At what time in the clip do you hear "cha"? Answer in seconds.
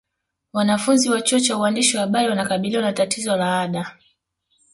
1.39-1.57